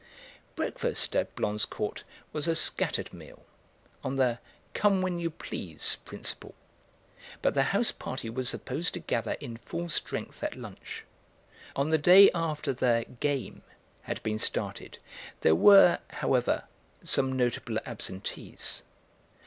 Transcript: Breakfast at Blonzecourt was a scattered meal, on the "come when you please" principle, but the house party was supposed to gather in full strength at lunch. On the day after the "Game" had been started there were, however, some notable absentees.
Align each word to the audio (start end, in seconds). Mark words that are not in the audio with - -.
Breakfast 0.55 1.15
at 1.15 1.35
Blonzecourt 1.35 2.03
was 2.33 2.47
a 2.47 2.55
scattered 2.55 3.13
meal, 3.13 3.45
on 4.03 4.15
the 4.15 4.39
"come 4.73 4.99
when 5.03 5.19
you 5.19 5.29
please" 5.29 5.97
principle, 6.05 6.55
but 7.43 7.53
the 7.53 7.65
house 7.65 7.91
party 7.91 8.27
was 8.27 8.49
supposed 8.49 8.95
to 8.95 8.99
gather 8.99 9.33
in 9.33 9.57
full 9.57 9.89
strength 9.89 10.41
at 10.43 10.55
lunch. 10.55 11.03
On 11.75 11.91
the 11.91 11.99
day 11.99 12.31
after 12.33 12.73
the 12.73 13.05
"Game" 13.19 13.61
had 14.01 14.23
been 14.23 14.39
started 14.39 14.97
there 15.41 15.53
were, 15.53 15.99
however, 16.09 16.63
some 17.03 17.33
notable 17.37 17.77
absentees. 17.85 18.81